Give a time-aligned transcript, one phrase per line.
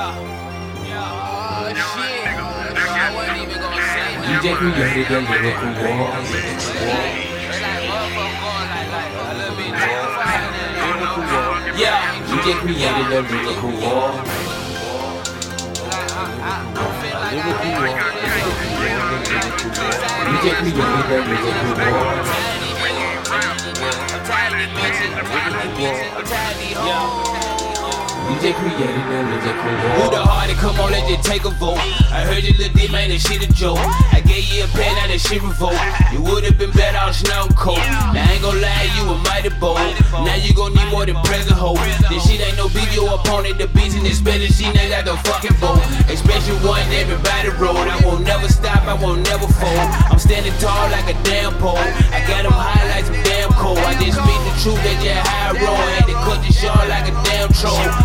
[0.00, 0.16] Yeah.
[0.96, 2.24] Oh shit.
[2.24, 4.40] I wasn't even gonna say nothing.
[4.40, 6.08] DJ created the lyrical war.
[6.16, 6.72] It's
[7.60, 10.08] like motherfucker going like, like a little bit down,
[11.68, 11.84] you?
[11.84, 12.16] Yeah.
[12.32, 14.16] DJ created the lyrical war.
[16.40, 17.36] I
[20.40, 21.60] DJ created the lyrical
[22.00, 22.40] war.
[24.10, 25.12] I'm tired of these bitches.
[25.12, 26.08] I'm tired of these bitches.
[26.16, 27.39] I'm tired of these hoes.
[28.30, 30.60] DJ created the lyrical Who the hardest?
[30.60, 31.82] Come on, let's just take a vote.
[32.14, 33.82] I heard you little dick, man, that shit a joke.
[34.14, 35.74] I gave you a pen, now that shit revolt.
[36.14, 37.82] You would've been better off snow coat.
[38.14, 39.82] Now I ain't gon' lie, you a mighty bold.
[40.22, 41.82] Now you gon' need more than present hope.
[42.06, 45.18] This shit ain't no beat, your opponent, the beats and especially she ain't got the
[45.26, 45.82] fucking boat.
[46.06, 47.82] Especially one everybody roll.
[47.82, 49.86] I won't never stop, I won't never fold.
[50.06, 51.82] I'm standing tall like a damn pole.
[52.14, 53.82] I got them high like some damn cold.
[53.82, 55.76] I just speak the truth, they just high roll.
[55.98, 57.99] Had to cut the short like a damn troll.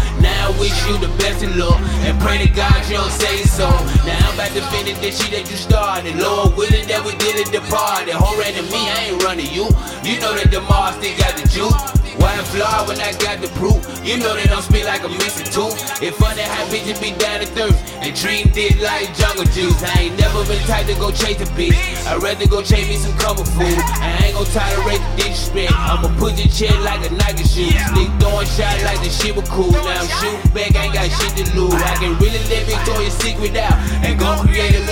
[0.46, 3.66] I wish you the best of luck and pray to God you don't say so.
[4.06, 6.16] Now I'm about to finish this shit that you started.
[6.18, 8.14] Lord willing that we did it departed.
[8.14, 9.66] Hold to me, I ain't running you.
[10.06, 12.05] You know that the Mars still got the juice.
[12.18, 13.82] Why I'm flawed when I got the proof?
[14.06, 15.76] You know they don't speak like a missing tooth.
[16.02, 19.82] It's funny how bitches be down to thirst and dream this like jungle juice.
[19.84, 21.76] I ain't never been tight to go chase a bitch.
[22.06, 23.80] I'd rather go chase me some comfort food.
[24.00, 25.74] I ain't gon' tolerate the disrespect.
[25.74, 27.74] I'ma put your chest like a Nike shoe.
[27.92, 29.74] Slick throwing shot like the shit was cool.
[29.74, 31.74] Now I'm shooting back, I ain't got shit to lose.
[31.74, 33.74] I can really let Victoria's Secret out
[34.06, 34.85] and go create a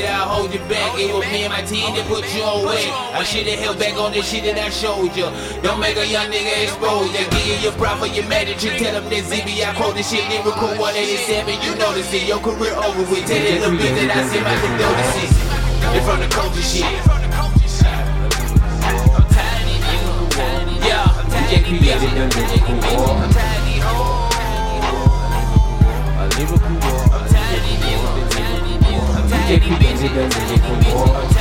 [0.00, 0.98] the fuck I hold you back?
[0.98, 2.84] It was me and my team that put you on wet.
[3.14, 5.28] I should've held back on this shit that I showed you.
[5.62, 7.24] Don't make a young nigga expose ya.
[7.30, 8.62] Give you your for your magic.
[8.62, 11.62] You tell them that ZB, I quote this shit lyrical 187.
[11.62, 13.26] You know this shit, your career over with.
[13.26, 15.32] Tell that little bitch that I see my condolences.
[15.96, 16.84] It's from the culture shit.
[20.86, 23.16] Yeah, created the lyrical war.
[26.18, 26.85] A lyrical.
[29.46, 31.22] DJ the lyrical war.
[31.22, 31.35] DJ created